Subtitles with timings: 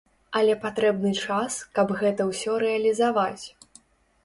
[0.37, 3.45] Але патрэбны час, каб гэта ўсё рэалізаваць.